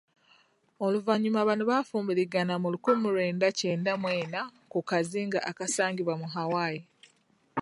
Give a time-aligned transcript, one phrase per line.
[0.85, 6.77] Oluvannyuma bano bafumbirigana mu lukumi mu lwenda kyenda mu ena ku kazinga akasangibwa mu Hawai.